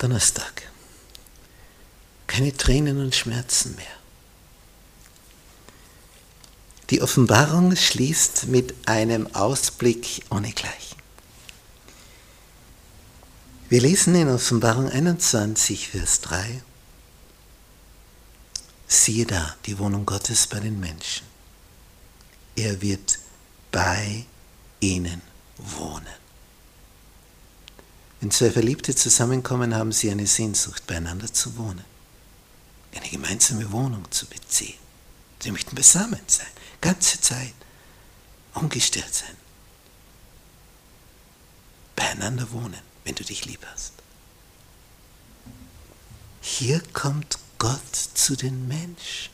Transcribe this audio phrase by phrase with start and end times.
[0.00, 0.62] Donnerstag.
[2.26, 3.86] Keine Tränen und Schmerzen mehr.
[6.88, 10.98] Die Offenbarung schließt mit einem Ausblick ohnegleichen.
[13.68, 16.62] Wir lesen in Offenbarung 21, Vers 3,
[18.88, 21.26] siehe da die Wohnung Gottes bei den Menschen.
[22.56, 23.18] Er wird
[23.70, 24.24] bei
[24.80, 25.20] ihnen
[25.58, 26.29] wohnen.
[28.20, 31.84] Wenn zwei Verliebte zusammenkommen, haben sie eine Sehnsucht, beieinander zu wohnen,
[32.94, 34.78] eine gemeinsame Wohnung zu beziehen.
[35.42, 36.46] Sie möchten beisammen sein,
[36.82, 37.54] ganze Zeit,
[38.54, 39.36] ungestört sein,
[41.96, 43.94] beieinander wohnen, wenn du dich lieb hast.
[46.42, 49.30] Hier kommt Gott zu den Menschen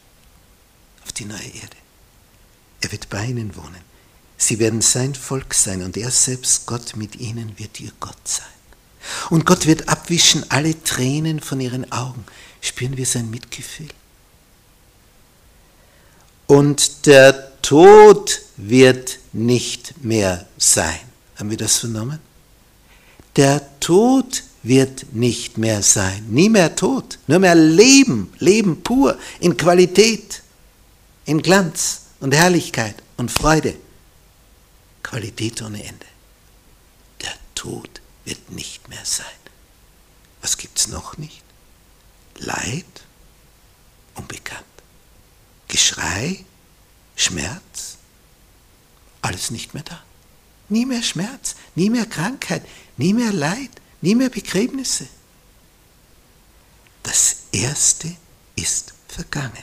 [1.05, 1.77] auf die neue Erde.
[2.83, 3.85] Er wird bei ihnen wohnen.
[4.37, 8.56] Sie werden sein Volk sein und er selbst, Gott mit ihnen, wird ihr Gott sein.
[9.31, 12.25] Und Gott wird abwischen alle Tränen von ihren Augen.
[12.61, 13.89] Spüren wir sein Mitgefühl?
[16.47, 21.01] Und der Tod wird nicht mehr sein.
[21.37, 22.21] Haben wir das vernommen?
[23.37, 26.27] Der Tod wird nicht mehr sein.
[26.29, 30.43] Nie mehr Tod, nur mehr Leben, Leben pur, in Qualität,
[31.25, 33.75] in Glanz und Herrlichkeit und Freude.
[35.03, 36.07] Qualität ohne Ende.
[37.21, 39.27] Der Tod wird nicht mehr sein.
[40.43, 41.43] Was gibt es noch nicht?
[42.37, 42.85] Leid,
[44.15, 44.65] unbekannt.
[45.69, 46.45] Geschrei,
[47.15, 47.97] Schmerz,
[49.23, 50.03] alles nicht mehr da.
[50.69, 52.67] Nie mehr Schmerz, nie mehr Krankheit,
[52.97, 55.09] nie mehr Leid, nie mehr Begräbnisse.
[57.03, 58.15] Das Erste
[58.57, 59.63] ist vergangen.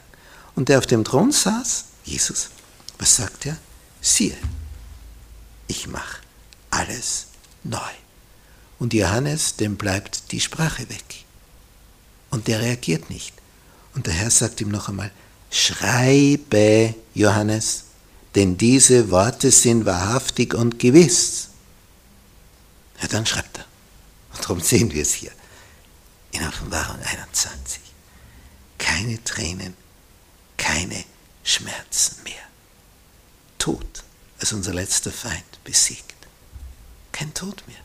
[0.56, 2.50] Und der auf dem Thron saß, Jesus,
[2.97, 3.58] was sagt er?
[4.02, 4.38] Siehe,
[5.67, 6.22] ich mache
[6.69, 7.28] alles
[7.64, 7.80] neu.
[8.80, 11.24] Und Johannes, dem bleibt die Sprache weg.
[12.30, 13.34] Und der reagiert nicht.
[13.96, 15.12] Und der Herr sagt ihm noch einmal,
[15.52, 17.84] schreibe, Johannes,
[18.36, 21.50] denn diese Worte sind wahrhaftig und gewiss.
[23.02, 23.66] Ja, dann schreibt er.
[24.34, 25.31] Und darum sehen wir es hier
[26.31, 27.80] in Offenbarung 21.
[28.80, 29.76] Keine Tränen,
[30.58, 31.03] keine
[31.44, 32.34] Schmerzen mehr.
[33.59, 34.03] Tod
[34.40, 36.16] als unser letzter Feind besiegt.
[37.12, 37.78] Kein Tod mehr.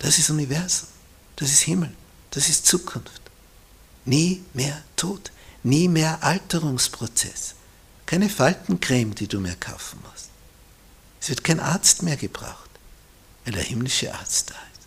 [0.00, 0.88] Das ist Universum,
[1.36, 1.94] das ist Himmel,
[2.30, 3.20] das ist Zukunft.
[4.06, 5.30] Nie mehr Tod,
[5.62, 7.54] nie mehr Alterungsprozess.
[8.06, 10.30] Keine Faltencreme, die du mehr kaufen musst.
[11.20, 12.70] Es wird kein Arzt mehr gebraucht,
[13.44, 14.80] weil der himmlische Arzt da ist.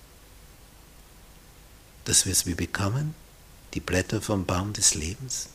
[2.06, 3.14] Dass wir es wie bekommen,
[3.76, 5.48] die Blätter vom Baum des Lebens,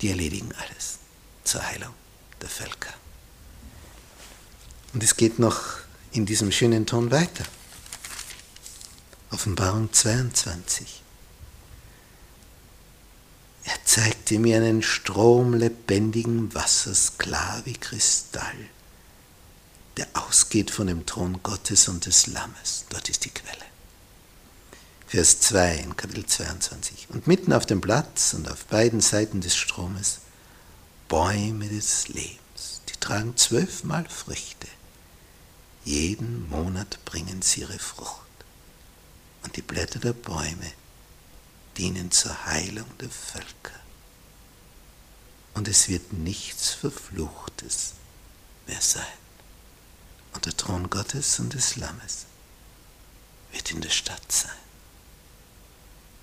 [0.00, 0.98] die erledigen alles
[1.42, 1.92] zur Heilung
[2.40, 2.94] der Völker.
[4.94, 5.60] Und es geht noch
[6.12, 7.44] in diesem schönen Ton weiter.
[9.32, 11.02] Offenbarung 22.
[13.64, 18.68] Er zeigte mir einen Strom lebendigen Wassers, klar wie Kristall,
[19.96, 22.84] der ausgeht von dem Thron Gottes und des Lammes.
[22.90, 23.64] Dort ist die Quelle.
[25.06, 27.08] Vers 2 in Kapitel 22.
[27.10, 30.20] Und mitten auf dem Platz und auf beiden Seiten des Stromes
[31.08, 34.68] Bäume des Lebens, die tragen zwölfmal Früchte
[35.84, 38.22] jeden Monat bringen sie ihre Frucht.
[39.42, 40.72] Und die Blätter der Bäume
[41.76, 43.80] dienen zur Heilung der Völker.
[45.54, 47.94] Und es wird nichts Verfluchtes
[48.66, 49.02] mehr sein.
[50.34, 52.26] Und der Thron Gottes und des Lammes
[53.52, 54.50] wird in der Stadt sein.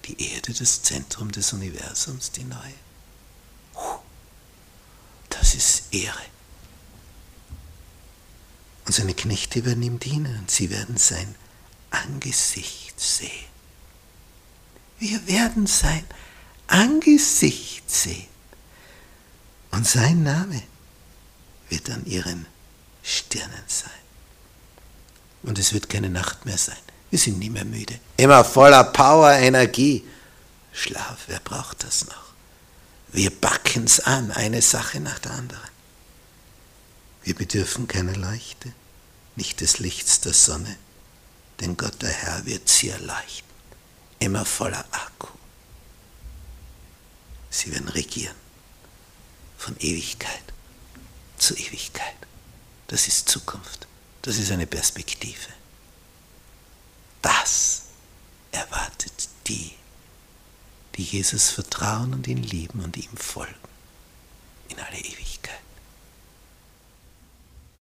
[0.06, 2.74] Die Erde, das Zentrum des Universums, die neue.
[5.30, 6.25] Das ist Ehre.
[8.86, 11.36] Und seine Knechte werden ihm dienen und sie werden sein
[11.91, 13.47] Angesicht sehen.
[14.99, 16.03] Wir werden sein
[16.67, 18.27] Angesicht sehen.
[19.71, 20.61] Und sein Name
[21.69, 22.45] wird an ihren
[23.03, 23.91] Stirnen sein.
[25.43, 26.77] Und es wird keine Nacht mehr sein.
[27.09, 27.99] Wir sind nie mehr müde.
[28.17, 30.03] Immer voller Power, Energie.
[30.74, 32.29] Schlaf, wer braucht das noch?
[33.12, 35.69] Wir backen es an, eine Sache nach der anderen.
[37.24, 38.71] Wir bedürfen keiner Leichte,
[39.35, 40.75] nicht des Lichts der Sonne,
[41.59, 43.50] denn Gott der Herr wird sie erleichtern,
[44.19, 45.27] immer voller Akku.
[47.50, 48.35] Sie werden regieren
[49.57, 50.44] von Ewigkeit
[51.38, 52.15] zu Ewigkeit.
[52.88, 53.88] Das ist Zukunft,
[54.21, 55.50] das ist eine Perspektive.
[57.21, 57.83] Das
[58.51, 59.73] erwartet die,
[60.95, 63.55] die Jesus vertrauen und ihn lieben und ihm folgen
[64.69, 65.28] in alle Ewigkeit.